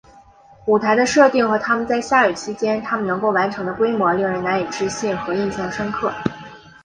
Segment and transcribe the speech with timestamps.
[0.65, 6.11] 舞台的设定和他们在下雨期间他们能够完成的规模令人难以置信和印象深刻。